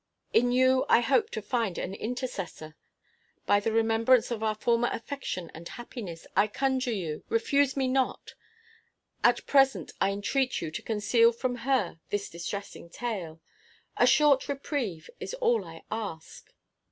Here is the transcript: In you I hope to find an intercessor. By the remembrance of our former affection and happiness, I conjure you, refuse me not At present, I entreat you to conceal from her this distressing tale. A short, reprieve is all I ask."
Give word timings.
In 0.33 0.51
you 0.51 0.83
I 0.89 1.01
hope 1.01 1.29
to 1.29 1.43
find 1.43 1.77
an 1.77 1.93
intercessor. 1.93 2.75
By 3.45 3.59
the 3.59 3.71
remembrance 3.71 4.31
of 4.31 4.41
our 4.41 4.55
former 4.55 4.89
affection 4.91 5.51
and 5.53 5.69
happiness, 5.69 6.25
I 6.35 6.47
conjure 6.47 6.91
you, 6.91 7.23
refuse 7.29 7.77
me 7.77 7.87
not 7.87 8.33
At 9.23 9.45
present, 9.45 9.91
I 10.01 10.09
entreat 10.09 10.59
you 10.59 10.71
to 10.71 10.81
conceal 10.81 11.31
from 11.31 11.57
her 11.57 11.99
this 12.09 12.31
distressing 12.31 12.89
tale. 12.89 13.41
A 13.95 14.07
short, 14.07 14.49
reprieve 14.49 15.07
is 15.19 15.35
all 15.35 15.63
I 15.65 15.83
ask." 15.91 16.51